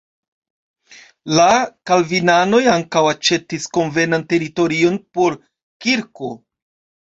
La 1.39 1.45
kalvinanoj 1.91 2.63
ankaŭ 2.77 3.05
aĉetis 3.11 3.69
konvenan 3.79 4.27
teritorion 4.35 5.01
por 5.21 5.41
kirko. 5.87 6.35